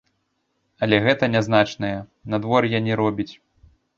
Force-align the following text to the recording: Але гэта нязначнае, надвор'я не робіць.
Але 0.85 0.97
гэта 1.07 1.29
нязначнае, 1.35 1.93
надвор'я 2.35 2.83
не 2.89 2.93
робіць. 3.05 3.29